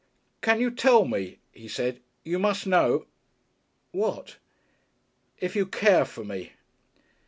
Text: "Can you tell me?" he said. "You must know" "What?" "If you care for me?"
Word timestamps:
"Can 0.41 0.59
you 0.59 0.71
tell 0.71 1.05
me?" 1.05 1.37
he 1.51 1.67
said. 1.67 1.99
"You 2.23 2.39
must 2.39 2.65
know" 2.65 3.05
"What?" 4.03 4.37
"If 5.39 5.55
you 5.55 5.67
care 5.67 6.05
for 6.05 6.23
me?" 6.23 6.53